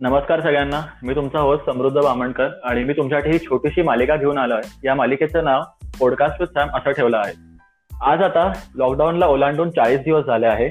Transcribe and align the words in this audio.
नमस्कार 0.00 0.40
सगळ्यांना. 0.40 0.80
मी 1.02 1.14
तुमचा 1.14 1.38
होस्ट 1.38 1.66
समृद्ध 1.66 2.00
बामणकर 2.00 2.48
आणि 2.64 2.84
मी 2.84 2.92
तुमच्यासाठी 2.92 3.30
ही 3.30 3.38
छोटीशी 3.38 3.82
मालिका 3.82 4.16
घेऊन 4.16 4.38
आलो 4.38 4.54
आहे 4.54 4.80
या 4.84 4.94
मालिकेचं 4.94 5.44
नाव 5.44 5.62
पॉडकास्ट 6.00 6.40
विथ 6.40 6.46
सॅम 6.46 6.68
असं 6.68 6.90
ठेवलं 6.90 7.16
आहे. 7.16 7.32
आज 8.00 8.22
आता 8.22 8.52
लॉकडाऊनला 8.74 9.26
ओलांडून 9.26 9.70
चाळीस 9.70 10.00
दिवस 10.00 10.24
झाले 10.24 10.46
आहे. 10.46 10.70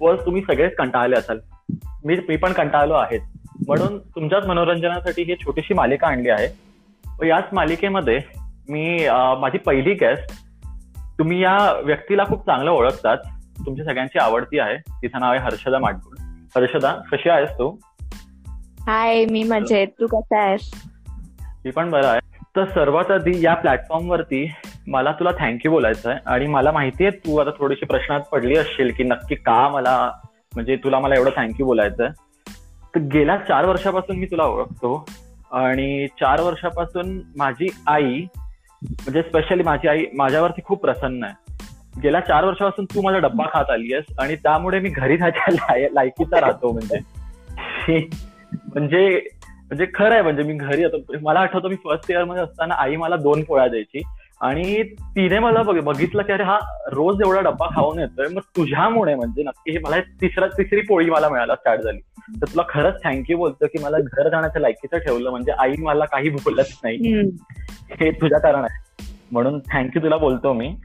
व 0.00 0.14
तुम्ही 0.14 0.42
सगळेच 0.42 0.74
कंटाळले 0.76 1.16
असाल. 1.16 1.38
मी 2.04 2.16
मी 2.28 2.36
पण 2.36 2.52
कंटाळलो 2.52 2.94
आहे. 2.94 3.18
म्हणून 3.66 3.98
तुमच्याच 3.98 4.46
मनोरंजनासाठी 4.46 5.22
ही 5.22 5.34
छोटीशी 5.34 5.74
मालिका 5.74 6.06
आणली 6.06 6.28
आहे. 6.28 6.48
व 7.20 7.24
याच 7.24 7.44
मालिकेमध्ये 7.52 8.20
मी 8.68 9.06
माझी 9.40 9.58
पहिली 9.58 9.94
गेस्ट 9.94 10.32
तुम्ही 11.18 11.42
या 11.42 11.80
व्यक्तीला 11.84 12.24
खूप 12.24 12.46
चांगलं 12.46 12.70
ओळखतात. 12.70 13.16
तुमची 13.66 13.84
सगळ्यांची 13.84 14.18
आवडती 14.18 14.58
आहे. 14.58 14.76
तिचं 14.76 15.20
नाव 15.20 15.30
आहे 15.30 15.40
हर्षदा 15.40 15.78
माटगुड 15.78 16.16
हर्षदा 16.56 16.92
कशी 17.12 17.28
आहेस 17.30 17.50
तू? 17.50 17.76
हाय 18.86 19.24
मी 19.26 19.42
मजेत. 19.42 19.86
तू 20.00 20.06
कसा 20.06 20.40
आहेस? 20.40 20.70
मी 21.64 21.70
पण 21.70 21.90
बरा 21.90 22.08
आहे. 22.08 22.20
तर 22.56 22.64
सर्वात 22.64 23.10
आधी 23.10 23.44
या 23.44 23.54
प्लॅटफॉर्म 23.54 24.10
वरती 24.10 24.52
मला 24.88 25.12
तुला 25.12 25.30
थँक्यू 25.38 25.72
बोलायचं 25.72 26.10
आहे 26.10 26.18
आणि 26.26 26.46
मला 26.46 26.72
माहितीये 26.72 27.10
तू 27.10 27.36
आता 27.36 27.50
थोडीशी 27.50 27.86
प्रश्नात 27.86 28.20
पडली 28.32 28.56
असशील 28.56 28.92
की 28.96 29.04
नक्की 29.04 29.34
का 29.34 29.68
मला 29.68 30.10
म्हणजे 30.54 30.76
तुला 30.76 30.98
मला 30.98 31.14
एवढं 31.14 31.30
थँक्यू 31.36 31.66
बोलायचं 31.66 32.04
आहे 32.04 32.12
तर 32.94 33.00
गेल्या 33.00 33.36
चार 33.36 33.64
वर्षापासून 33.64 34.16
मी 34.16 34.26
तुला 34.26 34.44
ओळखतो 34.44 35.04
आणि 35.52 36.06
चार 36.20 36.40
वर्षापासून 36.40 37.20
माझी 37.36 37.68
आई 37.86 38.20
म्हणजे 38.82 39.22
स्पेशली 39.22 39.62
माझी 39.62 39.88
आई 39.88 40.04
माझ्यावरती 40.14 40.62
खूप 40.64 40.80
प्रसन्न 40.82 41.24
आहे. 41.24 41.34
गेल्या 42.02 42.20
चार 42.20 42.44
वर्षापासून 42.44 42.84
तू 42.84 43.02
माझा 43.02 43.18
डब्बा 43.18 43.44
खात 43.52 43.70
आली 43.70 43.94
आहेस 43.94 44.18
आणि 44.18 44.36
त्यामुळे 44.36 44.80
मी 44.80 44.88
घरी 44.88 45.16
राहायच्या 45.16 45.88
लायकीचा 45.92 46.40
राहतो 46.40 46.72
म्हणजे. 46.72 46.98
म्हणजे 48.54 49.20
म्हणजे 49.64 49.86
खरं 49.94 50.12
आहे 50.12 50.22
म्हणजे 50.22 50.42
मी 50.42 50.54
घरी 50.54 50.82
येतो. 50.82 50.96
मला 51.22 51.40
आठवतं 51.40 51.68
मी 51.68 51.74
फर्स्ट 51.74 52.10
इयरमध्ये 52.10 52.42
असताना 52.42 52.74
आई 52.74 52.96
मला 52.96 53.16
दोन 53.16 53.42
पोळ्या 53.42 53.68
द्यायची. 53.68 54.02
आणि 54.40 54.82
तिने 54.82 55.38
मला 55.38 55.62
बघितलं 55.62 56.22
की 56.22 56.32
अरे 56.32 56.42
हा 56.42 56.58
रोज 56.92 57.22
एवढा 57.22 57.40
डब्बा 57.40 57.66
खाऊन 57.74 57.98
येतोय. 57.98 58.26
मग 58.28 58.40
तुझ्यामुळे 58.40 59.14
म्हणजे 59.14 59.42
नक्की 59.42 59.72
हे 59.72 59.78
मला 59.78 60.00
तिसरा 60.00 60.46
तिसरी 60.46 60.80
पोळी 60.80 61.10
मला 61.10 61.28
मिळायला 61.28 61.54
स्टार्ट 61.54 61.80
झाली. 61.80 61.98
तर 62.40 62.46
तुला 62.46 62.62
खरंच 62.68 63.02
थँक्यू 63.04 63.36
बोलतो 63.36 63.66
की 63.66 63.84
मला 63.84 63.96
घर 63.98 64.28
जाण्याच्या 64.28 64.62
लायकीचं 64.62 64.98
ठेवलं. 64.98 65.30
म्हणजे 65.30 65.52
आई 65.52 65.74
मला 65.78 66.04
काही 66.04 66.28
बोलत 66.28 66.64
नाही. 66.84 66.96
हे 67.90 68.10
तुझ्या 68.10 68.38
कारण 68.38 68.64
आहे. 68.64 69.04
म्हणून 69.32 69.60
थँक्यू 69.72 70.02
तुला 70.02 70.16
बोलतो 70.16 70.52
मी. 70.52 70.76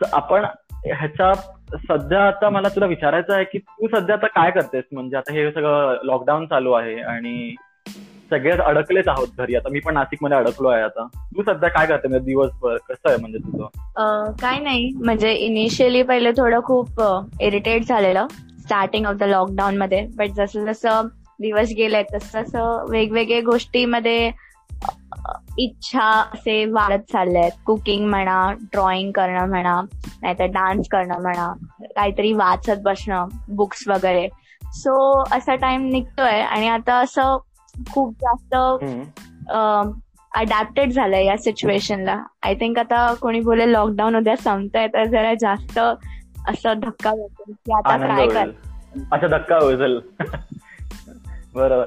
तर 0.00 0.06
आपण 0.12 0.44
ह्याच्या 0.86 1.32
सध्या 1.76 2.26
आता 2.26 2.50
मला 2.50 2.68
तुला 2.68 2.86
विचारायचं 2.86 3.34
आहे 3.34 3.44
की 3.44 3.58
तू 3.58 3.86
सध्या 3.88 4.16
आता 4.16 4.26
काय 4.26 4.50
करतेस? 4.50 4.84
म्हणजे 4.92 5.16
आता 5.16 5.32
हे 5.32 5.50
सगळं 5.50 5.98
लॉकडाऊन 6.02 6.46
चालू 6.46 6.72
आहे 6.72 7.00
आणि 7.00 7.54
सगळेच 8.30 8.60
अडकलेच 8.60 9.08
आहोत 9.08 9.28
घरी. 9.38 9.54
आता 9.54 9.68
मी 9.68 9.80
पण 9.80 9.94
नाशिकमध्ये 9.94 10.38
अडकलो 10.38 10.68
आहे 10.68 10.82
आता. 10.82 11.06
तू 11.36 11.42
सध्या 11.42 11.68
काय 11.68 11.86
करते? 11.86 12.08
म्हणजे 12.08 12.24
दिवसभर 12.24 12.76
कसं 12.88 13.08
आहे 13.08 13.16
म्हणजे 13.16 13.38
तुझं? 13.38 14.30
काय 14.40 14.58
नाही. 14.58 14.90
म्हणजे 15.04 15.32
इनिशियली 15.32 16.02
पहिले 16.02 16.30
थोडं 16.30 16.60
खूप 16.60 17.02
इरिटेट 17.40 17.82
झालेलं 17.82 18.26
स्टार्टिंग 18.58 19.06
ऑफ 19.06 19.14
द 19.14 19.22
लॉकडाऊन 19.22 19.76
मध्ये. 19.76 20.06
बट 20.16 20.30
जसं 20.36 20.64
जसं 20.64 21.06
दिवस 21.40 21.72
गेले 21.76 22.02
तसं 22.02 22.42
तसं 22.42 22.84
वेगवेगळ्या 22.90 23.40
गोष्टीमध्ये 23.40 24.30
इच्छा 25.58 26.04
असे 26.34 26.64
वाढत 26.64 27.12
चालले 27.12 27.38
आहेत 27.38 27.52
कुकिंग 27.66 28.08
म्हणा 28.10 28.52
ड्रॉइंग 28.62 29.10
करणं 29.12 29.48
म्हणा 29.48 29.80
नाहीतर 30.22 30.44
डान्स 30.44 30.88
करणं 30.88 31.20
म्हणा 31.22 31.52
काहीतरी 31.96 32.32
वाचत 32.32 32.82
बसणं 32.82 33.28
बुक्स 33.48 33.88
वगैरे. 33.88 34.28
सो 34.62 35.22
असा 35.36 35.54
टाइम 35.54 35.88
निघतोय 35.88 36.40
आणि 36.40 36.68
आता 36.68 36.94
असं 36.94 37.36
खूप 37.90 38.14
जास्त 38.20 38.54
अडॅप्टेड 40.32 40.92
झालंय 40.92 41.24
या 41.24 41.36
सिच्युएशनला 41.36 42.16
आय 42.42 42.54
थिंक 42.54 42.78
आता 42.78 43.14
कोणी 43.14 43.40
बोले 43.40 43.72
लॉकडाऊन 43.72 44.16
उद्या 44.16 44.36
संपतंय 44.36 44.86
तर 44.86 45.04
जरा 45.04 45.34
जास्त 45.34 45.78
असं 45.78 46.80
धक्का 46.80 47.10
बसेल 47.10 47.52
की 47.52 47.72
आता 47.72 47.96
काय 48.06 48.26
कर. 48.26 48.50
अच्छा 49.12 49.26
धक्का 49.26 49.56
होईल. 49.56 49.98
बरोबर. 51.54 51.84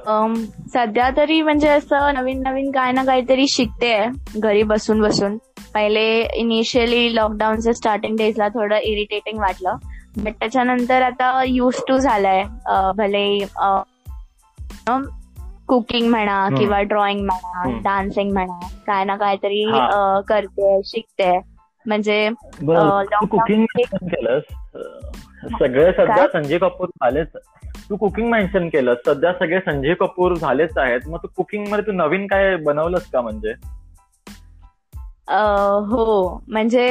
सध्या 0.72 1.08
तरी 1.16 1.40
म्हणजे 1.42 1.68
असं 1.68 2.12
नवीन 2.14 2.42
नवीन 2.42 2.70
काय 2.70 2.92
ना 2.92 3.04
काहीतरी 3.04 3.46
शिकते 3.48 3.94
घरी 4.36 4.62
बसून 4.62 5.00
बसून. 5.02 5.36
पहिले 5.74 6.04
इनिशियली 6.36 7.14
लॉकडाऊनच्या 7.14 7.72
स्टार्टिंग 7.74 8.16
डेजला 8.16 8.48
थोडं 8.48 8.78
इरिटेटिंग 8.78 9.38
वाटलं. 9.40 9.76
बट 10.16 10.32
त्याच्यानंतर 10.40 11.02
आता 11.02 11.42
युज 11.46 11.82
टू 11.88 11.96
झालाय. 11.98 12.44
भले 12.96 13.24
कुकिंग 15.68 16.08
म्हणा 16.10 16.48
किंवा 16.58 16.80
ड्रॉइंग 16.82 17.24
म्हणा 17.26 17.70
डान्सिंग 17.84 18.32
म्हणा 18.32 18.58
काय 18.86 19.04
ना 19.04 19.16
काहीतरी 19.16 19.64
करते 20.28 20.80
शिकते 20.84 21.30
म्हणजे 21.86 22.28
कुकिंग 22.60 23.64
केलंस. 23.76 24.42
सगळे 25.52 25.90
सध्या 25.92 26.26
संजय 26.32 26.58
कपूर 26.58 26.88
झालेच. 26.88 27.36
तू 27.90 27.96
कुकिंग 27.96 28.30
मेन्शन 28.30 28.68
केलं 28.68 28.94
सध्या 29.06 29.32
सगळे 29.32 29.60
संजय 29.60 29.94
कपूर 29.94 30.34
झालेच 30.34 30.78
आहेत. 30.78 31.00
मग 31.06 31.18
तू 31.22 31.28
कुकिंगमध्ये 31.36 31.86
तू 31.86 31.92
नवीन 31.92 32.26
काय 32.26 32.56
बनवलंस 32.56 33.10
का 33.10 33.20
म्हणजे? 33.20 33.52
हो. 35.90 36.42
म्हणजे 36.48 36.86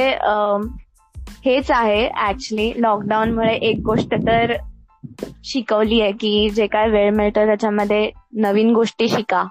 हेच 1.45 1.71
आहे 1.71 2.09
ऍक्च्युली 2.27 2.71
लॉकडाऊन 2.81 3.33
मुळे 3.33 3.53
एक 3.53 3.79
गोष्ट 3.85 4.13
तर 4.27 4.53
शिकवली 5.43 6.01
आहे 6.01 6.11
की 6.11 6.49
जे 6.49 6.67
काय 6.67 6.89
वेळ 6.89 7.09
मिळतो 7.09 7.45
त्याच्यामध्ये 7.45 8.11
नवीन 8.33 8.73
गोष्टी 8.73 9.07
शिका. 9.09 9.43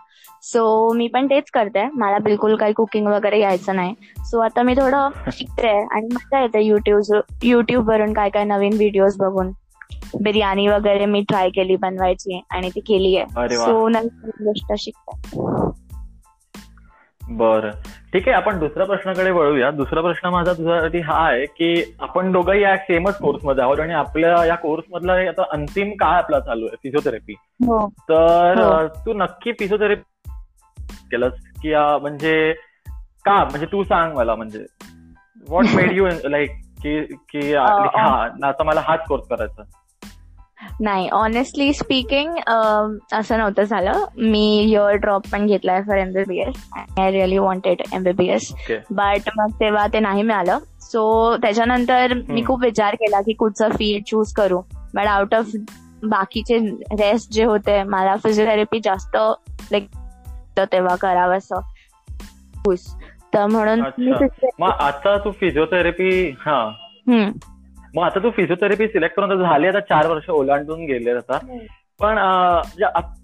सो 0.43 0.93
मी 0.93 1.07
पण 1.09 1.27
तेच 1.27 1.51
करते. 1.51 1.87
मला 1.95 2.19
बिलकुल 2.19 2.57
काही 2.57 2.73
कुकिंग 2.73 3.07
वगैरे 3.07 3.41
यायचं 3.41 3.77
नाही. 3.77 3.95
सो 4.25 4.39
आता 4.39 4.63
मी 4.63 4.75
थोडं 4.75 5.09
शिकते 5.33 5.69
आणि 5.69 6.09
मजा 6.15 6.41
येते 6.41 6.63
युट्यूब 6.63 7.21
युट्यूब 7.43 7.91
वरून 7.91 8.13
काय 8.13 8.31
काय 8.31 8.45
नवीन 8.45 8.73
व्हिडिओज 8.73 9.17
बघून. 9.19 9.51
बिर्याणी 10.23 10.67
वगैरे 10.69 11.07
मी 11.07 11.21
ट्राय 11.29 11.49
केली 11.49 11.77
बनवायची 11.77 12.41
आणि 12.51 12.71
ती 12.71 12.81
केली 12.81 13.17
आहे. 13.17 13.49
सो 13.49 13.89
नवीन 13.89 14.31
गोष्ट 14.45 14.73
शिकते. 14.79 15.19
बर. 17.23 17.71
ठीक 18.13 18.29
आहे 18.29 18.37
आपण 18.37 18.59
दुसऱ्या 18.59 18.87
प्रश्नाकडे 18.87 19.31
वळूया. 19.31 19.71
दुसरा 19.71 20.01
प्रश्न 20.01 20.29
माझा 20.29 20.53
तुझ्यासाठी 20.53 20.99
हा 20.99 21.27
आहे 21.27 21.45
की 21.47 21.97
आपण 22.01 22.33
दोघंही 22.33 22.63
या 22.63 22.77
सेमच 22.77 23.19
कोर्समध्ये 23.19 23.63
आहोत 23.65 23.81
आणि 23.81 23.93
आपल्या 23.93 24.45
या 24.47 24.55
कोर्स 24.55 24.85
मधला 24.91 25.13
आता 25.13 25.43
अंतिम 25.53 25.91
काळ 25.91 26.17
आपला 26.17 26.41
चालू 26.41 26.67
आहे 26.67 26.77
फिजिओथेरपी 26.83 27.33
हो. 27.67 27.89
तर 27.89 28.61
हो. 28.61 28.87
तू 29.07 29.13
नक्की 29.13 29.53
फिजिओथेरपी 29.53 30.31
केलंस 31.11 31.33
की 31.63 31.75
म्हणजे 31.75 32.53
का? 33.25 33.45
म्हणजे 33.45 33.67
तू 33.67 33.83
सांग 33.85 34.17
मला 34.17 34.35
म्हणजे 34.35 34.65
व्हॉट 35.49 35.65
मेड 35.75 35.93
यू 35.93 36.09
लाईक 36.25 36.51
की 36.83 37.05
की 37.05 37.55
हा 37.55 38.29
आता 38.45 38.65
मला 38.65 38.81
हाच 38.85 39.07
कोर्स 39.09 39.29
करायचा 39.29 39.63
नाही 40.81 41.09
ऑनेस्टली 41.09 41.73
स्पीकिंग 41.73 42.37
असं 43.13 43.39
नव्हतं 43.39 43.63
झालं. 43.63 44.05
मी 44.17 44.61
इयर 44.61 44.95
ड्रॉप 44.95 45.23
पण 45.33 45.47
घेतलाय 45.47 45.83
for 45.83 45.97
MBBS 45.97 46.69
I 46.77 47.11
really 47.11 47.39
wanted 47.39 47.83
MBBS 47.93 48.53
but 48.91 49.31
मग 49.37 49.51
तेव्हा 49.61 49.87
ते 49.87 50.01
नाही 50.01 50.23
मिळालं. 50.23 50.59
सो 50.83 51.37
त्याच्यानंतर 51.37 52.15
मी 52.29 52.45
खूप 52.47 52.63
विचार 52.63 52.95
केला 52.95 53.21
की 53.21 53.33
कुठचं 53.33 53.69
फील्ड 53.69 54.05
चूज 54.07 54.33
करू. 54.33 54.61
बट 54.95 55.07
आउट 55.07 55.35
ऑफ 55.35 55.51
बाकीचे 56.03 56.59
रेस्ट 57.01 57.33
जे 57.33 57.45
होते 57.45 57.83
मला 57.83 58.17
फिजिओथेरपी 58.17 58.81
जास्त 58.85 59.17
लाईक 59.73 59.89
तेव्हा 60.59 60.97
करावं 60.97 61.37
असं. 61.37 61.61
तर 63.35 63.47
म्हणून 63.47 63.83
आता 64.63 65.17
तू 65.19 65.31
फिजिओथेरपी 65.31 66.31
हा. 66.41 66.71
मग 67.95 68.03
आता 68.03 68.23
तू 68.23 68.31
फिजिओथेरपी 68.31 68.87
सिलेक्ट 68.89 69.17
करून 69.17 69.43
झाली 69.43 69.67
आता 69.67 69.81
चार 69.81 70.07
वर्ष 70.07 70.29
ओलांडून 70.31 70.85
गेले 70.85 71.11
आता. 71.11 71.39
पण 72.01 72.19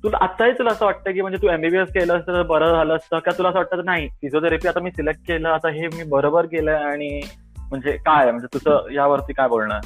तुला 0.03 0.17
आताही 0.21 0.53
तुला 0.53 0.71
असं 0.71 0.85
वाटतं 0.85 1.13
की 1.13 1.21
म्हणजे 1.21 1.39
तू 1.43 1.49
एमबीबीएस 1.49 1.89
केलं 1.93 2.17
असतं 2.19 2.33
तर 2.33 2.43
बरं 2.43 2.73
झालं 2.73 2.95
असतं? 2.97 3.19
का 3.19 3.31
तुला 3.39 3.49
असं 3.49 3.59
वाटतं 3.59 3.85
नाही 3.85 4.09
फिजिओथेरपी 4.23 4.69
आता 4.69 4.81
मी 4.81 4.91
सिलेक्ट 4.91 5.21
केलं 5.29 5.49
आता 5.49 5.69
हे 5.71 5.87
मी 5.89 6.03
बरोबर 6.11 6.47
केलंय 6.47 6.75
आणि 6.85 7.21
म्हणजे 7.71 7.97
काय 7.99 8.31
म्हणजे 8.31 8.47
तुझं 8.55 8.93
यावरती 8.95 9.33
काय 9.33 9.49
बोलणार? 9.49 9.81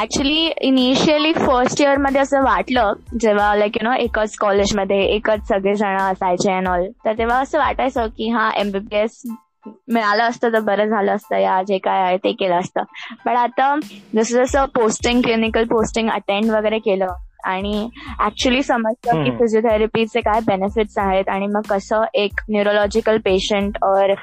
ऍक्च्युली 0.00 0.50
इनिशियली 0.60 1.32
फर्स्ट 1.32 1.80
इयरमध्ये 1.82 2.20
असं 2.20 2.42
वाटलं 2.44 2.92
जेव्हा 3.20 3.54
लाईक 3.54 3.76
यु 3.76 3.88
नो 3.88 3.94
एकच 3.98 4.36
कॉलेजमध्ये 4.36 5.00
एकच 5.06 5.46
सगळे 5.48 5.74
जण 5.74 5.96
असायचे 5.96 6.52
अँड 6.52 6.68
ऑल 6.68 6.86
तर 7.04 7.18
तेव्हा 7.18 7.38
असं 7.40 7.58
वाटायचं 7.58 8.06
की 8.08 8.28
हा 8.28 8.50
एमबीबीएस 8.56 9.22
मिळालं 9.66 10.22
असतं 10.22 10.52
तर 10.52 10.60
बरं 10.60 10.88
झालं 10.88 11.12
असतं. 11.12 11.36
या 11.36 11.62
जे 11.68 11.78
काय 11.78 12.00
आहे 12.02 12.16
ते 12.16 12.32
केलं 12.32 12.58
असतं. 12.58 12.82
पण 13.24 13.36
आता 13.36 13.74
जसं 14.14 14.42
जसं 14.44 14.64
पोस्टिंग 14.74 15.22
क्लिनिकल 15.22 15.64
पोस्टिंग 15.70 16.08
अटेंड 16.10 16.50
वगैरे 16.50 16.78
केलं 16.78 17.14
आणि 17.46 17.88
ऍक्च्युली 18.24 18.62
समजतं 18.62 19.22
की 19.24 19.30
फिजिओथेरपीचे 19.36 20.20
काय 20.20 20.40
बेनिफिट्स 20.46 20.98
आहेत 20.98 21.28
आणि 21.28 21.46
मग 21.46 21.62
कसं 21.68 22.04
एक 22.14 22.40
न्यूरोलॉजिकल 22.48 23.18
पेशंट 23.24 23.78
और 23.82 24.14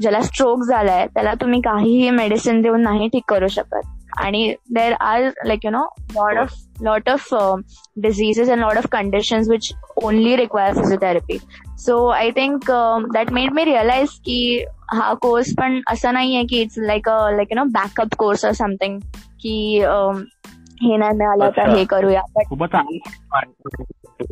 ज्याला 0.00 0.20
स्ट्रोक 0.22 0.62
झालाय 0.64 1.06
त्याला 1.06 1.32
तुम्ही 1.40 1.60
काहीही 1.60 2.10
मेडिसिन 2.10 2.60
देऊन 2.62 2.82
नाही 2.82 3.08
ठीक 3.08 3.24
करू 3.28 3.48
शकत. 3.48 3.80
आणि 4.20 4.54
there 4.74 4.92
are 4.92 5.22
like 5.46 5.64
you 5.64 5.70
know 5.70 5.82
lot 6.14 6.38
of 6.38 6.54
lot 6.82 7.08
of 7.08 7.28
diseases 8.02 8.50
and 8.50 8.60
lot 8.60 8.76
of 8.76 8.86
conditions 8.92 9.48
which 9.50 9.72
only 10.02 10.36
require 10.36 10.74
physiotherapy 10.74 11.38
so 11.80 12.06
I 12.08 12.30
think 12.30 12.70
that 13.14 13.32
made 13.32 13.52
me 13.52 13.64
realise 13.64 14.10
की 14.18 14.64
हा 14.92 15.14
कोर्स 15.14 15.54
पण 15.58 15.80
असं 15.90 16.12
नाहीये 16.14 16.42
की 16.42 16.60
it's 16.60 16.78
like 16.78 17.08
a 17.08 17.30
like 17.30 17.48
you 17.50 17.56
know 17.56 17.64
backup 17.64 18.14
course 18.18 18.44
or 18.44 18.52
something 18.52 18.98
की 19.42 19.84
um, 19.84 20.22
हे 20.82 20.96
नाही 20.96 21.16
मिळालं 21.16 21.50
तर. 21.50 21.68
हे 21.68 21.84
करूया. 21.84 22.20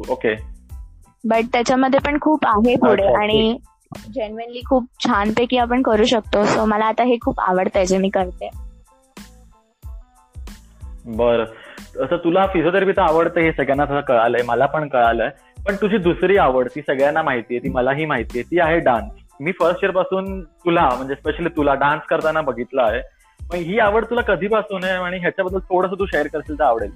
ओके 0.09 0.35
बट 1.25 1.45
त्याच्यामध्ये 1.53 2.01
पण 2.05 2.19
खूप 2.21 2.47
आहे 2.47 2.77
पुढे 2.77 3.07
आणि 3.15 3.59
जेन्युनली 4.15 4.61
खूप 4.69 4.87
छानपैकी 5.05 5.59
आपण 5.59 5.83
करू 5.83 6.05
शकतो. 6.05 6.45
सो 6.45 6.65
मला 6.65 6.85
आता 6.85 7.03
हे 7.03 7.17
खूप 7.25 7.41
आवडतंय 7.41 7.87
जे 7.87 7.99
मी 7.99 8.09
करते. 8.09 8.51
बरं. 11.07 11.45
असं 12.05 12.17
तुला 12.17 12.47
फिजिओथेरपी 12.47 12.93
तर 12.93 13.03
आवडतं 13.03 13.41
हे 13.41 13.53
सगळ्यांना 13.53 13.85
थोडं 13.85 14.01
कळालंय 14.01 14.43
मला 14.43 14.67
पण 14.67 14.89
कळालंय. 14.89 15.31
पण 15.67 15.75
तुझी 15.75 15.99
दुसरी 15.99 16.37
आवड 16.37 16.69
ती 16.69 16.81
सगळ्यांना 16.81 17.23
माहितीये 17.23 17.61
ती 17.61 17.69
मलाही 17.69 18.07
माहितीये 18.07 18.45
ती 18.45 18.61
आहे 18.61 18.79
डान्स 18.79 19.19
मी 19.40 19.52
फर्स्ट 19.52 19.84
इयरपासून 19.84 20.42
तुला 20.44 20.88
म्हणजे 20.96 21.14
स्पेशली 21.14 21.48
तुला 21.48 21.75
डान्स 21.75 22.02
करताना 22.10 22.40
बघितलं 22.40 22.82
आहे. 22.82 23.00
मग 23.40 23.54
ही 23.54 23.78
आवड 23.78 24.04
तुला 24.04 24.20
कधीपासून 24.20 24.84
आहे 24.84 24.92
आणि 24.92 25.19
ह्याच्याबद्दल 25.19 25.60
थोडंसं 25.60 25.94
तू 25.94 26.06
शेअर 26.06 26.26
करशील 26.26 26.58
तर 26.58 26.64
आवडेल. 26.64 26.90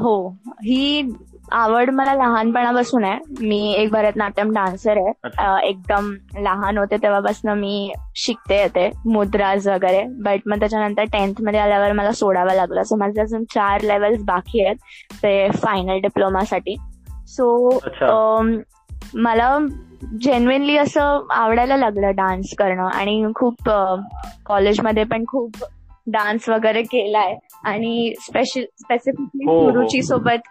हो. 0.00 0.36
ही 0.64 1.12
आवड 1.52 1.90
मला 1.90 2.14
लहानपणापासून 2.14 3.04
आहे. 3.04 3.18
मी 3.40 3.74
एक 3.78 3.90
भरतनाट्यम 3.90 4.50
डान्सर 4.50 4.96
आहे. 4.96 5.68
एकदम 5.68 6.12
लहान 6.38 6.78
होते 6.78 6.96
तेव्हापासून 6.96 7.58
मी 7.58 7.92
शिकते 8.16 8.60
येते 8.60 8.90
मुद्राज 9.06 9.68
वगैरे. 9.68 10.04
बट 10.22 10.40
मग 10.46 10.58
त्याच्यानंतर 10.58 11.02
टेन्थमध्ये 11.02 11.60
आल्यावर 11.60 11.92
मला 11.92 12.12
सोडावं 12.12 12.54
लागलं. 12.54 12.82
सो 12.82 12.96
माझे 12.96 13.20
अजून 13.20 13.44
चार 13.44 13.80
लेवल्स 13.80 14.22
बाकी 14.24 14.64
आहेत. 14.64 14.76
ते 15.14 15.48
फायनल 15.50 15.98
डिप्लोमासाठी 15.98 16.76
सो 17.28 17.78
मला 19.14 19.58
जेन्युनली 20.22 20.76
असं 20.76 21.26
आवडायला 21.30 21.76
लागलं 21.76 22.14
डान्स 22.16 22.54
करणं. 22.58 22.88
आणि 22.88 23.24
खूप 23.36 23.70
कॉलेजमध्ये 24.46 25.04
पण 25.04 25.24
खूप 25.28 25.64
डान्स 26.06 26.48
वगैरे 26.48 26.82
केलाय. 26.82 27.34
आणि 27.64 28.12
स्पेशल 28.20 28.64
स्पेसिफिकली. 28.80 29.44
सुरुची 29.46 30.02
सोबत 30.02 30.48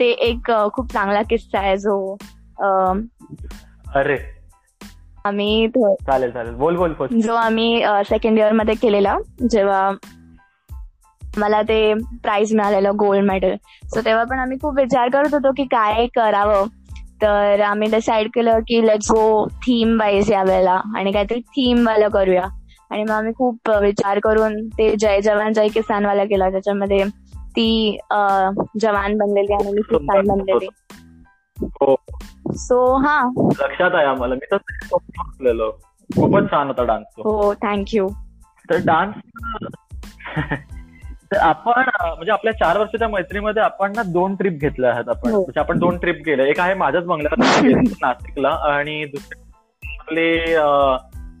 ते 0.00 0.10
एक 0.28 0.50
खूप 0.74 0.92
चांगला 0.92 1.22
किस्सा 1.22 1.58
आहे 1.58 1.76
जो 1.76 2.16
अरे. 3.94 4.16
आम्ही 5.24 5.68
चालेल 5.68 6.30
चालेल. 6.30 6.54
बोल 6.54 6.76
बोल 6.76 6.92
बोल. 6.98 7.18
जो 7.20 7.34
आम्ही 7.34 7.82
सेकंड 8.08 8.38
इयरमध्ये 8.38 8.74
केलेला 8.74 9.16
जेव्हा 9.50 9.90
मला 11.38 11.60
ते 11.62 11.92
प्राइज 12.22 12.54
मिळालेलं 12.54 12.96
गोल्ड 12.98 13.24
मेडल 13.26 13.54
सो 13.84 14.00
तेव्हा 14.00 14.24
पण 14.24 14.38
आम्ही 14.38 14.56
खूप 14.58 14.76
विचार 14.76 15.08
करत 15.08 15.34
होतो 15.34 15.52
की 15.52 15.64
काय 15.64 16.06
करावं. 16.06 16.66
तर 17.22 17.60
आम्ही 17.60 17.90
डिसाईड 17.90 18.28
केलं 18.34 18.58
की 18.58 18.86
लेट्स 18.86 19.10
गो 19.10 19.46
थीम 19.46 19.98
वाईज 20.00 20.32
यावेळेला 20.32 20.80
आणि 20.96 21.12
काहीतरी 21.12 21.40
थीम 21.40 21.86
वाला 21.86 22.08
करूया. 22.08 22.44
आणि 22.90 23.02
मग 23.02 23.10
आम्ही 23.10 23.32
खूप 23.36 23.70
विचार 23.82 24.18
करून 24.18 24.68
ते 24.68 24.94
जय 24.96 25.20
जवान 25.20 25.52
जय 25.52 25.68
किसान 25.68 26.06
वाला 26.06 26.24
केला. 26.24 26.50
त्याच्यामध्ये 26.50 27.04
ती 27.56 27.98
जवान 28.80 29.16
बनलेली 29.18 29.54
आणि 29.54 29.72
मी 29.72 29.82
किसान 29.82 30.26
बनलेली. 30.28 30.68
हो. 31.62 31.94
सो 32.54 32.96
हा. 32.96 33.22
लक्षात 33.60 33.90
आहे 33.94 34.06
आम्हाला. 34.06 34.34
मी 34.34 34.46
तर 34.52 34.56
खूपच 36.10 36.50
छान 36.50 36.66
होता 36.66 36.84
डान्स 36.84 37.06
हो 37.18 37.54
थँक्यू 37.54 38.08
तर 38.70 38.76
डान्स 38.76 39.14
आपण 41.34 41.82
म्हणजे 42.02 42.32
आपल्या 42.32 42.52
चार 42.52 42.78
वर्षाच्या 42.78 43.08
मैत्रीमध्ये 43.08 43.62
आपण 43.62 43.92
ना 43.96 44.02
दोन 44.02 44.34
ट्रिप 44.34 44.52
घेतल्या 44.52 44.90
आहेत 44.90 45.08
आपण. 45.08 45.30
हो. 45.30 45.40
म्हणजे 45.40 45.60
आपण 45.60 45.78
दोन 45.78 45.98
ट्रिप 45.98 46.22
गेले. 46.26 46.50
एक 46.50 46.60
आहे 46.60 46.74
माझ्याच 46.74 47.04
बंगल्यात 47.04 47.62
गेलो 47.62 47.80
नाशिकला 48.02 48.48
आणि 48.48 49.04
दुसरी 49.04 49.40
आपले 50.00 50.56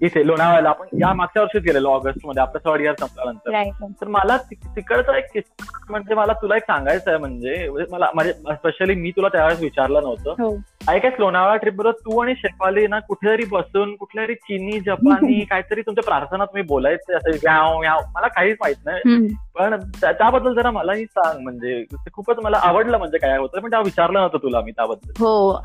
इथे 0.06 0.26
लोणावळ्याला. 0.26 0.68
आपण 0.68 0.86
या 1.00 1.12
मागच्या 1.12 1.42
वर्षीच 1.42 1.62
गेलेलो 1.62 1.88
ऑगस्टमध्ये 1.88 2.42
आपलं 2.42 2.70
थर्ड 2.70 2.80
इयर 2.80 2.94
संपल्यानंतर. 3.00 3.90
तर 4.00 4.06
मला 4.06 4.36
तिकडचा 4.52 5.18
एक 5.18 5.42
म्हणजे 5.90 6.14
मला 6.14 6.32
तुला 6.32 6.56
एक 6.56 6.62
सांगायचं 6.62 7.10
आहे 7.10 7.18
म्हणजे 7.18 7.68
म्हणजे 7.68 7.92
मला 7.92 8.06
म्हणजे 8.14 8.32
स्पेशली 8.32 8.94
मी 8.94 9.10
तुला 9.10 9.28
त्यावेळेस 9.28 9.60
विचारलं 9.60 10.02
नव्हतं. 10.02 10.30
हो. 10.30 10.56
आय 10.88 10.98
काय 10.98 11.10
लोणावळा 11.18 11.56
ट्रिप 11.56 11.74
बरोबर 11.74 11.94
तू 12.00 12.18
आणि 12.18 12.34
शेफाली 12.34 12.86
ना 12.86 12.98
कुठेतरी 12.98 13.44
बसून 13.50 13.94
कुठल्यातरी 13.96 14.34
चीनी 14.34 14.80
जपानी 14.80 15.40
काहीतरी 15.40 15.80
तुमच्या 15.80 16.04
प्रार्थना 16.04 16.44
तुम्ही 16.44 16.62
बोलायचं 16.62 17.16
असं 17.16 17.30
व्याव 17.30 17.78
व्याव. 17.80 18.00
मला 18.14 18.28
काहीच 18.28 18.56
माहीत 18.60 18.76
नाही. 18.84 19.26
पण 19.54 19.74
त्या- 20.00 20.12
त्याबद्दल 20.12 20.54
जरा 20.54 20.70
मलाही 20.70 21.04
सांग 21.04 21.40
म्हणजे 21.42 21.82
ते 21.92 22.10
खूपच 22.12 22.36
मला 22.42 22.58
आवडलं 22.62 22.98
म्हणजे 22.98 23.18
काय 23.18 23.36
होतं 23.38 23.60
पण 23.60 23.70
तेव्हा 23.70 23.82
विचारलं 23.84 24.18
नव्हतं 24.18 24.38
तुला 24.42 24.60
मी 24.60 24.70
त्याबद्दल. 24.70 25.12
हो 25.18 25.58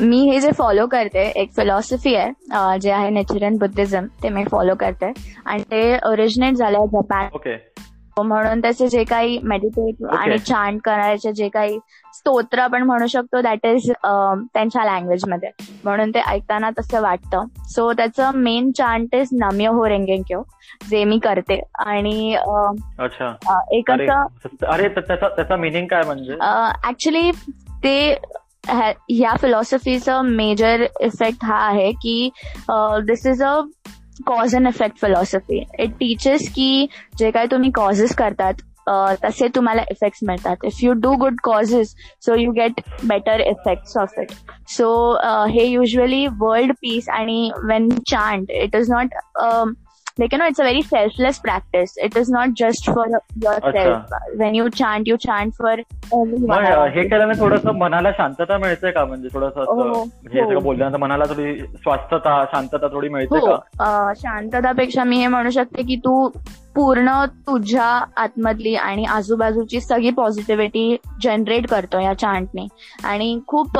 मी 0.00 0.18
हे 0.30 0.40
जे 0.40 0.50
फॉलो 0.52 0.86
करते 0.86 1.22
एक 1.36 1.52
फिलॉसॉफी 1.56 2.14
आहे 2.14 2.78
जे 2.78 2.90
आहे 2.90 3.10
नेचरन 3.10 3.56
बुद्धिझम 3.56 4.06
ते 4.22 4.28
मी 4.28 4.44
फॉलो 4.44 4.74
करते. 4.80 5.12
आणि 5.46 5.62
ते 5.62 5.96
ओरिजिनेट 6.08 6.54
झालंय 6.54 6.86
जपान. 6.92 7.28
ओके 7.34 7.54
म्हणून 8.16 8.60
त्याचे 8.62 8.88
जे 8.88 9.02
काही 9.04 9.38
मेडिटेट 9.42 10.04
आणि 10.14 10.38
चांट 10.38 10.80
करायचे 10.84 11.32
जे 11.32 11.48
काही 11.48 11.78
स्तोत्र 12.14 12.58
आपण 12.58 12.82
म्हणू 12.82 13.06
शकतो 13.06 13.40
दॅट 13.42 13.66
इज 13.66 13.90
त्यांच्या 13.94 14.84
लँग्वेजमध्ये 14.84 15.50
म्हणून 15.84 16.10
ते 16.10 16.20
ऐकताना 16.26 16.70
तसं 16.78 17.00
वाटतं. 17.02 17.44
सो 17.68 17.92
त्याचं 17.92 18.36
मेन 18.36 18.70
चांट 18.78 19.14
इज 19.14 19.28
नम्य 19.32 19.68
हो 19.68 19.88
रेंगेंक्यो 19.88 20.42
जे 20.90 21.02
मी 21.04 21.18
करते. 21.18 21.60
आणि 21.86 22.36
एक 23.72 23.90
अरे 23.90 24.06
असं 24.06 24.66
अरे 24.72 24.88
त्याचा 24.88 25.56
मिनिंग 25.56 25.86
काय 25.86 26.02
म्हणजे? 26.06 26.36
ऍक्च्युली 26.88 27.30
ते 27.84 28.14
ह्या 28.68 29.34
फिलॉसॉफीचा 29.40 30.20
मेजर 30.22 30.84
इफेक्ट 31.00 31.44
हा 31.44 31.58
आहे 31.66 31.90
की 32.02 32.30
this 33.06 33.26
is 33.26 33.42
a 33.42 33.60
cause 34.26 34.54
and 34.56 34.68
effect 34.68 34.98
philosophy 34.98 35.64
it 35.80 35.96
teaches 35.98 36.48
की 36.48 36.88
जे 37.18 37.30
काही 37.30 37.46
तुम्ही 37.46 37.70
कॉजेस 37.70 38.14
करतात 38.14 38.62
तसे 39.24 39.48
तुम्हाला 39.48 39.82
इफेक्ट्स 39.90 40.20
मिळतात 40.26 40.64
if 40.64 40.82
you 40.82 40.92
do 40.92 41.14
good 41.16 41.36
causes 41.42 41.94
so 42.26 42.34
you 42.34 42.52
get 42.52 42.80
better 43.04 43.40
effects 43.40 43.96
of 43.96 44.18
it 44.18 44.32
so 44.68 44.90
हे 45.48 45.64
युजली 45.64 46.26
वर्ल्ड 46.40 46.72
पीस 46.72 47.08
आणि 47.08 47.50
when 47.64 47.88
chant 48.10 48.50
it 48.50 48.76
is 48.76 48.90
not 48.90 49.14
like 50.18 50.32
you 50.32 50.38
know 50.38 50.46
it's 50.46 50.60
a 50.60 50.62
very 50.62 50.82
selfless 50.82 51.38
practice. 51.40 51.94
It 51.96 52.16
is 52.16 52.28
not 52.28 52.52
just 52.60 52.86
for 52.86 53.06
yourself. 53.44 54.12
when 54.36 54.54
you 54.54 54.70
chant 54.70 55.06
you 55.06 55.16
chant 55.18 55.54
for 55.56 55.72
हे. 55.74 57.02
केल्याने 57.08 57.40
थोडस 57.40 57.66
मनाला 57.66 58.10
शांतता 58.12 58.58
मिळते 58.58 58.90
का? 58.90 59.04
म्हणजे 59.04 59.28
थोडस 59.34 59.56
हो, 59.56 60.02
हे. 60.02 60.40
सगळं 60.44 60.62
बोलल्यानंतर 60.62 60.98
मनाला 60.98 61.24
थोडी 61.24 61.58
स्वास्थता 61.60 62.44
शांतता 62.52 62.86
थोडी 62.86 63.08
मिळते 63.08 63.38
हो 63.38 63.46
का? 63.46 64.12
शांततापेक्षा 64.16 65.04
मी 65.04 65.16
हे 65.16 65.26
म्हणू 65.26 65.50
शकते 65.50 65.82
की 65.82 65.96
तू 65.96 66.28
पूर्ण 66.74 67.24
तुझ्या 67.46 68.04
आतमधली 68.16 68.74
आणि 68.74 69.04
आजूबाजूची 69.04 69.80
सगळी 69.80 70.10
पॉझिटिव्हिटी 70.10 70.96
जनरेट 71.22 71.66
करतो 71.68 72.00
या 72.00 72.14
चांटने 72.18 72.66
आणि 73.04 73.38
खूप 73.46 73.78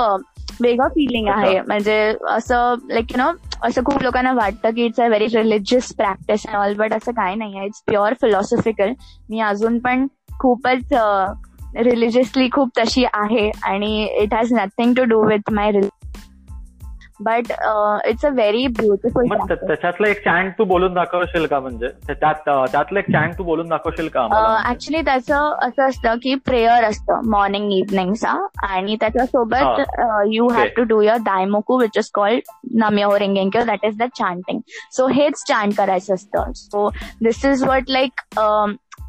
वेगळं 0.60 0.88
फिलिंग. 0.88 1.28
आहे. 1.28 1.60
म्हणजे 1.60 2.14
असं 2.28 2.74
लाईक 2.90 3.06
यु 3.10 3.16
नो 3.18 3.30
असं 3.64 3.82
खूप 3.82 4.02
लोकांना 4.02 4.32
वाटतं 4.32 4.70
की 4.70 4.84
it's 4.84 5.00
a 5.00 5.06
very 5.06 5.26
religious 5.26 5.92
practice 5.96 6.46
and 6.46 6.56
all 6.56 6.74
but 6.74 6.92
असं 6.92 7.12
काय 7.12 7.34
नाही 7.34 7.56
आहे 7.56 7.66
इट्स 7.66 7.82
प्युअर 7.86 8.14
फिलॉसॉफिकल 8.20 8.92
मी 9.30 9.40
अजून 9.40 9.78
पण 9.78 10.06
खूपच 10.40 10.92
रिलिजियसली 11.76 12.48
खूप 12.52 12.70
तशी 12.78 13.04
आहे 13.04 13.50
आणि 13.62 14.04
it 14.04 14.34
has 14.34 14.52
nothing 14.52 14.94
to 14.94 15.04
do 15.04 15.24
with 15.26 15.50
my 15.52 15.72
but 17.20 17.52
it's 18.06 18.24
a 18.26 18.28
very 18.28 18.66
beautiful 18.66 19.26
त्याच्यातलं 19.66 20.06
एक 20.06 20.24
चॅन्ट 20.24 20.54
तू 20.58 20.64
बोलून 20.64 20.94
दाखवशील 20.94 21.46
का 21.46 21.60
म्हणजे? 21.60 21.88
त्या- 21.88 22.16
त्यात 22.20 22.68
त्यातलं 22.72 22.98
एक 22.98 23.10
चॅन्ट 23.12 23.38
तू 23.38 23.44
बोलून 23.44 23.68
दाखवशील 23.68 24.08
का? 24.08 24.26
ऍक्च्युली 24.70 25.02
त्याचं 25.04 25.54
असं 25.62 25.88
असतं 25.88 26.14
की 26.14 26.34
प्रेयर 26.34 26.84
असतं 26.84 27.20
मॉर्निंग 27.30 27.72
इव्हनिंगचा 27.72 28.46
आणि 28.62 28.96
त्याच्यासोबत 28.96 29.80
you 30.32 30.48
have. 30.48 30.64
To 30.76 30.82
do 30.82 31.00
your 31.00 31.16
daimoku 31.16 31.78
which 31.80 31.98
is 31.98 32.10
called 32.14 32.40
नम्यो 32.74 33.18
रेंगेंक्यो 33.18 33.64
that 33.64 33.84
is 33.84 33.98
the 33.98 34.02
chanting 34.02 34.60
so 34.92 35.06
हेच 35.06 35.44
चांट 35.48 35.72
करायचं 35.78 36.14
असतं. 36.14 36.52
So 36.52 36.88
this 37.22 37.44
is 37.44 37.64
what 37.64 37.82
like 37.88 38.20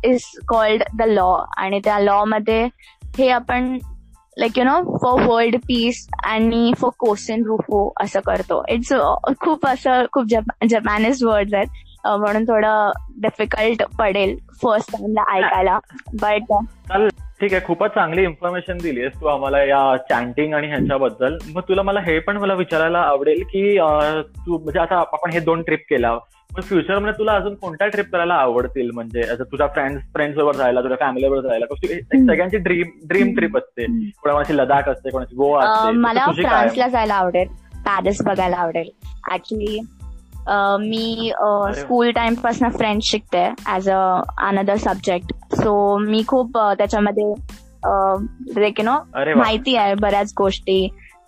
is 0.04 0.24
called 0.48 0.84
the 0.98 1.02
law 1.02 1.34
आणि 1.58 1.80
त्या 1.84 2.00
लॉ 2.00 2.24
मध्ये 2.26 2.68
हे 3.18 3.30
आपण 3.30 3.78
like 4.38 4.58
you 4.58 4.64
know 4.64 4.98
for 5.02 5.22
world 5.28 5.56
peace 5.68 6.08
आणि 6.24 6.74
for 6.78 6.92
कोसेन 7.00 7.44
रुफो 7.46 7.94
असं 8.02 8.20
करतो. 8.20 8.64
इट्स 8.70 8.94
uh, 8.94 9.34
खूप 9.42 9.68
असं 9.68 10.06
खूप 10.14 10.26
जपानीज 10.70 11.24
वर्ड्स 11.24 11.54
आहेत. 11.54 11.68
म्हणून 12.08 12.44
थोडं 12.44 12.92
डिफिकल्ट 13.22 13.84
पडेल 14.00 14.36
फर्स्ट 14.62 14.92
टाइमला 14.92 15.24
ऐकायला. 15.36 15.80
बट 16.22 16.52
ठीक 17.42 17.54
आहे 17.54 17.66
खूपच 17.66 17.90
चांगली 17.90 18.24
इन्फॉर्मेशन 18.24 18.78
दिली 18.78 19.02
आहेस 19.02 19.22
तू 19.22 19.26
आम्हाला 19.26 19.64
या 19.64 19.98
चॅन्टिंग 20.10 20.54
आणि 20.54 20.68
ह्याच्याबद्दल. 20.68 21.38
मग 21.56 21.62
तुला 21.62 21.82
मला 21.82 22.00
हे 22.00 22.20
पण 22.20 22.38
मला 22.38 22.54
विचारायला 22.54 22.98
आवडेल 22.98 23.44
की 23.44 23.78
तू 24.38 24.58
म्हणजे 24.58 24.80
आता 24.80 24.98
आपण 24.98 25.30
हे 25.32 25.40
दोन 25.40 25.62
ट्रिप 25.62 25.80
केला. 25.90 26.18
पण 26.56 26.62
फ्युचरमध्ये 26.62 27.20
तुला 27.20 27.32
अजून 27.32 27.56
कोणत्या 27.56 27.88
ट्रिप 27.88 28.06
करायला 28.12 28.34
आवडतील? 28.34 28.92
म्हणजे 28.94 29.22
असं 29.22 29.44
तुझ्या 29.44 29.68
फ्रेंड्स 29.68 30.04
फ्रेंड्स 30.04 30.38
बरोबर 30.38 30.56
जायला 30.56 30.82
तुझ्या 30.82 30.98
फॅमिली 31.00 31.28
बरोबर 31.28 31.48
जायला. 31.48 31.66
सगळ्यांची 32.20 32.58
ड्रीम 32.58 32.88
ड्रीम 33.08 33.36
ट्रिप 33.36 33.58
असते. 33.58 33.86
कोणाची 34.10 34.58
लडाख 34.58 34.90
असते 34.90 35.10
कोणाची 35.10 35.36
गोवा 35.36 35.64
असते. 35.64 35.92
मला? 35.92 36.26
फ्रान्सला 36.32 36.88
जायला 36.88 37.16
आवडेल. 37.16 37.48
पॅरिस 37.86 38.22
बघायला 38.22 38.56
आवडेल. 38.56 38.90
ऍक्च्युली 39.34 39.80
मी. 40.82 41.32
स्कूल 41.76 42.12
टाइमपासून 42.12 42.70
फ्रेंच 42.70 43.04
शिकते 43.04 43.46
as 43.68 43.90
a 43.90 44.22
another 44.38 44.76
subject 44.78 45.34
so 45.56 45.98
मी 45.98 46.24
खूप 46.28 46.58
त्याच्यामध्ये 46.58 47.34
लाईक 48.62 48.80
यु 48.80 48.86
नो 48.86 48.98
माहिती 49.38 49.76
आहे 49.76 49.94
बऱ्याच 49.96 50.34
गोष्टी 50.38 50.88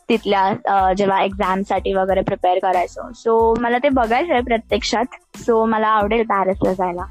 तिथल्या 0.09 0.93
जेव्हा 0.97 1.21
एक्झामसाठी 1.24 1.93
वगैरे 1.93 2.21
प्रिपेअर 2.21 2.59
करायचो. 2.59 3.12
सो 3.15 3.53
मला 3.62 3.77
ते 3.77 3.89
बघायचं 3.89 4.33
आहे 4.33 4.41
प्रत्यक्षात. 4.41 5.05
सो 5.36 5.65
मला 5.65 5.88
आवडेल 5.88 6.24
पॅरिसला 6.24 6.74
जायला. 6.74 7.05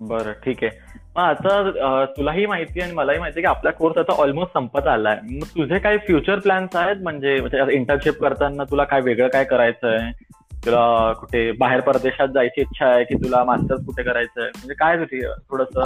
बरं 0.00 0.32
ठीक 0.44 0.64
आहे. 0.64 0.89
आता 1.20 1.56
अं, 1.58 2.04
तुलाही 2.04 2.46
माहिती 2.46 2.80
आहे 2.80 2.88
आणि 2.88 2.96
मलाही 2.96 3.18
माहिती 3.18 3.38
आहे 3.38 3.42
की 3.42 3.46
आपला 3.46 3.70
कोर्स 3.70 3.98
आता 3.98 4.12
ऑलमोस्ट 4.12 4.52
संपत 4.54 4.86
आलाय. 4.86 5.18
मग 5.30 5.46
तुझे 5.46 5.78
काही 5.78 5.98
फ्युचर 5.98 6.38
प्लॅन्स 6.38 6.76
आहेत? 6.76 6.96
म्हणजे 7.02 7.36
इंटर्नशिप 7.72 8.20
करताना 8.20 8.64
तुला 8.64 8.84
काय 8.84 9.00
वेगळं 9.00 9.28
काय 9.28 9.44
करायचं 9.44 9.88
आहे 9.88 10.12
तुला 10.66 11.12
कुठे 11.12 11.52
बाहेर 11.52 11.80
परदेशात 11.80 12.28
जायची 12.28 12.60
इच्छा 12.60 12.86
आहे 12.86 13.04
की 13.04 13.14
तुला 13.14 13.44
मास्टर्स 13.44 13.84
कुठे 13.86 14.02
करायचं 14.02 14.40
आहे 14.40 14.50
म्हणजे 14.50 14.74
काय 14.74 14.96
तुझी 14.96 15.20
थोडस 15.50 15.76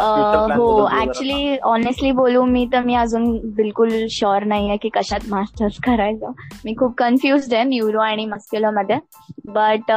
हो 0.56 0.88
ऍक्च्युली 1.02 1.56
ऑनेस्टली 1.58 2.10
बोलू 2.12 2.44
मी 2.44 2.66
तर 2.72 2.80
मी 2.80 2.94
अजून 2.94 3.38
बिलकुल 3.44 3.90
शुअर 4.10 4.44
नाहीये 4.44 4.76
की 4.76 4.88
कशात 4.88 5.20
मास्टर्स 5.30 5.78
करायचं. 5.80 6.32
मी 6.64 6.74
खूप 6.78 6.94
कन्फ्युज 6.98 7.54
आहे 7.54 7.64
न्यूरो 7.64 8.00
आणि 8.00 8.26
मस्क्युलरमध्ये. 8.26 8.96
बट 9.46 9.92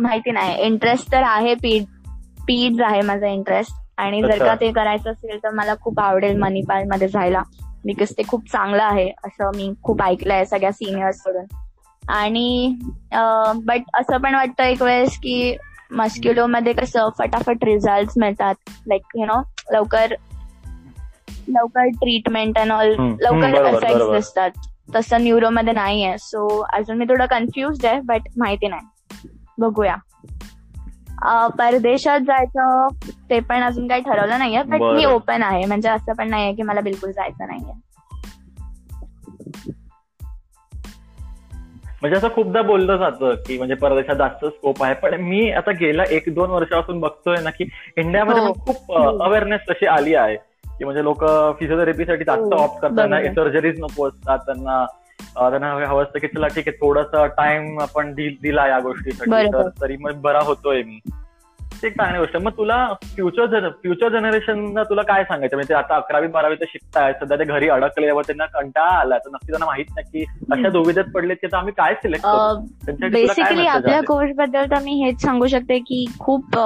माहिती 0.00 0.30
नाही. 0.30 0.62
इंटरेस्ट 0.62 1.12
तर 1.12 1.22
आहे 1.22 1.54
पीड 1.54 1.84
पीड्स 2.46 2.80
आहे 2.80 3.00
माझा 3.00 3.26
इंटरेस्ट 3.26 3.81
आणि 3.98 4.22
जर. 4.22 4.38
का 4.38 4.54
ते 4.54 4.70
करायचं 4.72 5.10
असेल 5.10 5.38
तर 5.38 5.50
मला 5.50 5.74
खूप 5.80 6.00
आवडेल 6.00 6.38
मणिपाल 6.38 6.84
मध्ये 6.90 7.08
जायला. 7.08 7.42
बिकॉज 7.84 8.12
ते 8.18 8.22
खूप 8.28 8.50
चांगलं 8.52 8.82
आहे 8.82 9.10
असं 9.24 9.50
मी 9.56 9.72
खूप 9.82 10.02
ऐकलंय 10.02 10.44
सगळ्या 10.44 10.72
सिनियर्सकडून. 10.72 11.44
आणि 12.02 12.76
बट 13.66 13.82
असं 13.94 14.16
पण 14.18 14.34
वाटतं 14.34 14.64
एक 14.64 14.82
वेळेस 14.82 15.18
की 15.18 15.56
मस्क्युलो 15.90 16.46
मध्ये 16.46 16.72
कसं 16.72 17.08
फटाफट 17.18 17.64
रिझल्ट 17.64 18.10
मिळतात. 18.16 18.54
लाईक 18.86 19.16
यु 19.16 19.26
नो 19.26 19.40
लवकर 19.72 20.14
लवकर 21.48 21.84
ट्रीटमेंट 21.84 22.58
अँड 22.58 22.72
ऑल 22.72 22.94
लवकर 23.20 23.66
इफेक्ट. 23.66 24.12
दिसतात. 24.12 24.50
तसं 24.94 25.22
न्यूरो 25.22 25.50
मध्ये 25.50 25.72
नाहीये. 25.72 26.16
सो 26.18 26.46
अजून 26.72 26.98
मी 26.98 27.04
थोडं 27.04 27.26
कन्फ्युज 27.26 27.84
आहे 27.86 28.00
बट 28.00 28.28
माहिती 28.38 28.68
नाही. 28.68 29.28
बघूया. 29.58 29.96
परदेशात 31.58 32.20
जायचं 32.20 32.88
ते 33.30 33.40
पण 33.40 33.62
अजून 33.62 33.88
काही 33.88 34.02
ठरवलं 34.02 34.38
नाहीये 34.38 34.62
बट 34.62 34.80
मी. 34.80 35.04
ओपन 35.04 35.42
आहे 35.42 35.64
म्हणजे 35.64 35.88
असं 35.88 36.12
पण 36.12 36.30
नाहीये 36.30 36.54
की 36.54 36.62
मला 36.62 36.80
बिलकुल 36.80 37.12
जायचं 37.12 37.46
नाहीये 37.46 37.72
म्हणजे 42.02 42.16
असं 42.16 42.28
खूपदा 42.28 42.62
बोललं 42.62 42.96
जातं 42.96 43.34
की 43.34 43.58
म्हणजे 43.58 43.74
परदेशात 43.74 44.16
जास्त 44.16 44.44
स्कोप 44.46 44.82
आहे 44.84 44.94
पण 44.94 45.14
मी 45.14 45.50
आता 45.50 45.70
गेल्या 45.70 46.04
एक 46.10 46.24
दोन 46.28 46.50
वर्षापासून 46.50 47.00
बघतोय 47.00 47.36
ना 47.42 47.50
की 47.50 47.68
इंडियामध्ये 47.96 48.42
हो. 48.42 48.52
खूप. 48.52 48.92
अवेअरनेस 49.22 49.60
तशी 49.70 49.86
आली 49.86 50.14
आहे 50.14 50.36
की 50.78 50.84
म्हणजे 50.84 51.04
लोक 51.04 51.24
फिजिओथेरपीसाठी 51.58 52.24
जास्त 52.24 52.54
ऑप्ट 52.54 52.82
करतात. 52.82 53.34
सर्जरीज 53.34 53.80
नको 53.80 54.08
असतात 54.08 54.38
त्यांना 54.38 54.86
त्यांना 55.36 55.72
हवं 55.86 56.02
असतं 56.02 56.18
की 56.18 56.26
चला 56.26 56.46
ठीक 56.46 56.68
आहे 56.68 56.76
थोडासा 56.76 57.26
टाइम 57.36 57.80
आपण 57.80 58.12
दिला 58.14 58.66
या 58.68 58.78
गोष्टीसाठी. 58.80 59.46
तर 59.52 59.68
तरी 59.80 59.96
मग 60.00 60.20
बरा 60.22 60.40
होतोय 60.44 60.82
मी. 60.82 60.98
ते 61.82 61.88
चांगली 61.90 62.18
गोष्ट. 62.18 62.36
मग 62.36 62.50
तुला 62.56 62.76
फ्युचर 63.04 63.68
फ्युचर 63.82 64.08
जनरेशनला 64.08 64.82
तुला 64.84 65.02
काय 65.02 65.22
सांगायचं? 65.24 65.56
म्हणजे 65.56 65.74
आता 65.74 65.96
अकरावी 65.96 66.26
बारावी 66.26 66.54
ते 66.54 66.64
शिकताय. 66.68 67.12
सध्या 67.12 67.38
ते 67.38 67.44
घरी 67.44 67.68
अडकले 67.68 68.10
व 68.10 68.20
त्यांना 68.20 68.46
कंटाळा 68.52 68.90
आला. 68.98 69.18
तर 69.18 69.30
नक्की 69.30 69.52
त्यांना 69.52 69.66
माहीत 69.66 69.84
नाही 69.90 70.10
की 70.12 70.24
अशा 70.52 70.68
दुविधेत 70.68 71.12
पडलेत 71.14 71.36
की 71.36 71.56
आम्ही 71.56 71.72
काय 71.72 71.94
सिलेक्ट 71.94 72.26
बेसिकली 73.12 73.66
आपल्या? 73.66 74.00
कोर्सबद्दल 74.02 74.70
तर 74.70 74.82
मी 74.82 75.02
हेच 75.04 75.22
सांगू 75.22 75.46
शकते 75.46 75.78
की 75.78 76.04
खूप 76.18 76.56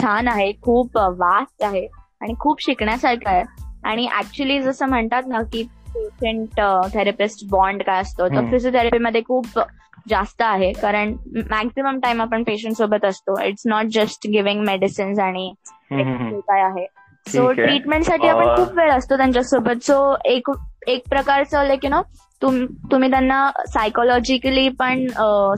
छान 0.00 0.28
आहे 0.28 0.52
खूप 0.62 0.98
वास्ट 0.98 1.64
आहे 1.64 1.86
आणि 2.20 2.34
खूप 2.40 2.62
शिकण्यासारखं 2.62 3.30
आहे. 3.30 3.44
आणि 3.84 4.08
ऍक्च्युली 4.18 4.60
जसं 4.60 4.86
म्हणतात 4.86 5.22
ना 5.26 5.42
की 5.42 5.66
पेशंट 5.96 6.60
थेरपिस्ट 6.94 7.44
बॉन्ड 7.50 7.82
काय 7.82 8.00
असतो 8.00 8.28
तर. 8.28 8.44
फिजिओथेरपीमध्ये 8.50 9.22
खूप 9.28 9.60
जास्त 10.08 10.42
आहे. 10.42 10.72
कारण 10.72 11.12
मॅक्झिमम 11.50 11.98
टाइम 11.98 12.20
आपण 12.22 12.42
पेशंट 12.42 12.76
सोबत 12.76 13.04
असतो. 13.04 13.40
It's 13.42 13.62
not 13.66 13.84
just 13.92 14.26
giving 14.32 14.64
medicines 14.66 15.18
आणि 15.18 15.52
काय 15.92 16.60
आहे. 16.62 16.86
सो. 17.26 17.50
ट्रीटमेंटसाठी 17.52 18.28
आपण 18.28 18.44
खूप 18.56 18.76
वेळ 18.78 18.90
असतो 18.92 19.16
त्यांच्यासोबत. 19.16 19.82
सो 19.82 20.16
एक 20.24 20.50
एक 20.86 21.02
प्रकारचं 21.08 21.64
लाईक 21.64 21.84
यु 21.84 21.90
नो 21.90 22.02
तुम्ही 22.42 23.10
त्यांना 23.10 23.50
सायकोलॉजिकली 23.68 24.68
पण 24.80 25.06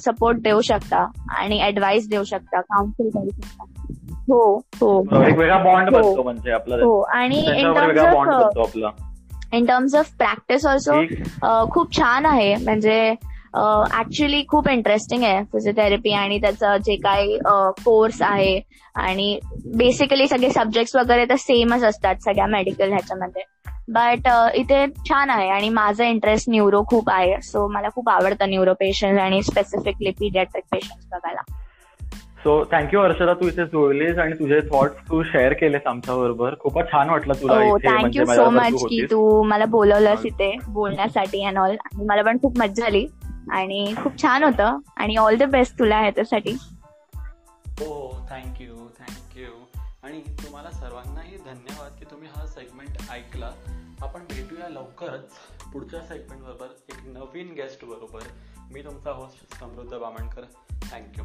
सपोर्ट 0.00 0.38
देऊ 0.38 0.61
शकता 0.61 1.04
आणि 1.38 1.62
ऍडवाइस 1.66 2.09
देऊ 2.11 2.25
शकता 2.25 2.61
काउन्सिल 2.61 3.11
करू 3.14 3.28
शकता. 3.28 3.64
हो 4.28 4.57
हो. 4.57 5.00
एक 5.23 5.37
वेगळा 5.38 5.59
बॉन्ड 5.59 5.88
हो. 5.88 5.97
बनतो 5.97 6.23
म्हणजे 6.23 6.52
आपला. 6.52 6.76
हो. 6.76 7.00
आणि 7.00 7.38
in 7.57 7.73
terms 7.75 8.02
bond 8.14 8.59
of 8.59 8.76
in 9.55 9.67
terms 9.67 9.95
of 9.95 10.11
practice 10.19 10.67
also 10.67 11.00
खूप 11.73 11.97
छान 11.97 12.26
आहे. 12.26 12.55
म्हणजे 12.55 13.14
ऍक्च्युली 13.99 14.43
खूप 14.49 14.69
इंटरेस्टिंग 14.69 15.23
आहे 15.25 15.43
फिजिओथेरपी 15.52 16.12
आणि 16.12 16.38
त्याचं 16.40 16.76
जे 16.87 16.97
काही 17.05 17.38
कोर्स 17.85 18.23
आहे. 18.23 18.61
आणि 18.97 19.38
बेसिकली 19.76 20.26
सगळे 20.28 20.50
सब्जेक्ट 20.50 20.97
वगैरे 20.97 21.25
तर 21.25 21.37
सेमच 21.38 21.85
असतात 21.85 22.23
सगळ्या 22.25 22.47
मेडिकल 22.47 22.90
ह्याच्यामध्ये. 22.90 23.43
बट 23.93 24.28
इथे 24.55 24.85
छान 25.09 25.31
आहे 25.31 25.49
आणि 25.50 25.69
माझं 25.69 26.05
इंटरेस्ट 26.05 26.49
न्यूरो 26.50 26.83
खूप 26.88 27.11
आहे. 27.11 27.40
सो 27.43 27.67
मला 27.73 27.88
खूप 27.95 28.09
आवडतं 28.09 28.49
न्यूरो 28.49 28.75
पेशंट 28.81 29.19
आणि 29.21 29.43
स्पेसिफिकली 29.43 30.11
पीडियाट्रिक 30.11 30.64
पेशंट 30.73 31.09
बघायला. 31.12 31.40
सो 32.38 32.52
थँक्यू 32.64 33.00
हर्षदा 33.00 33.33
तू 33.35 33.47
इथे 33.49 33.64
जोडलीस 33.64 34.18
आणि 34.18 34.33
तुझे 34.33 34.61
थॉट्स 34.73 35.00
तू 35.09 35.23
शेअर 35.23 35.52
केलेस 35.52 35.87
आमच्या 35.87 36.14
बरोबर 36.14 36.54
खूपच 36.61 36.90
छान 36.92 37.11
वाटलं 37.11 37.35
तुला 37.35 37.54
थँक्यू 37.85 38.25
सो 38.25 38.49
मच 38.50 38.73
तू 38.73 38.87
की. 38.87 39.04
तू 39.04 39.42
मला 39.42 39.64
बोलवलंस 39.64 40.25
इथे 40.26 40.57
बोलण्यासाठी 40.68 41.45
अँड 41.45 41.59
ऑल 41.59 41.71
आणि 41.71 42.04
मला 42.04 42.23
पण 42.23 42.38
खूप 42.42 42.59
मजा 42.59 42.85
आली. 42.87 43.07
आणि 43.50 43.95
खूप 44.02 44.23
छान 44.23 44.45
होतं. 44.45 44.78
आणि 44.97 45.16
ऑल 45.16 45.37
द 45.37 45.42
बेस्ट 45.42 45.78
तुला 45.78 45.99
ह्याच्यासाठी. 46.00 46.52
हो 47.80 48.26
थँक्यू 48.30 48.75
थँक्यू 48.99 49.50
आणि 50.04 50.21
तुम्हाला 50.21 50.71
सर्वांनाही 50.71 51.37
धन्यवाद 51.37 51.99
की 51.99 52.04
तुम्ही 52.04 52.28
हा 52.37 52.47
सेगमेंट 52.47 52.97
ऐकला. 53.12 53.50
आपण 54.02 54.21
भेटूया 54.30 54.68
लवकरच 54.68 55.28
पुढच्या 55.73 56.00
सेगमेंट 56.00 56.42
बरोबर 56.42 56.66
एक 56.90 57.02
नवीन 57.16 57.52
गेस्ट 57.57 57.85
बरोबर. 57.85 58.30
मी 58.73 58.80
तुमचा 58.80 59.11
होस्ट 59.11 59.59
समृद्ध 59.61 59.92
बामणकर. 59.92 60.42
थँक्यू 60.92 61.25